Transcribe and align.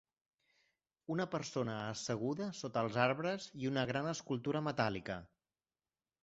Una 1.15 1.27
persona 1.35 1.75
asseguda 1.89 2.47
sota 2.61 2.83
els 2.87 2.97
arbres 3.05 3.47
i 3.65 3.69
una 3.73 3.85
gran 3.93 4.11
escultura 4.15 4.65
metàl·lica. 4.71 5.21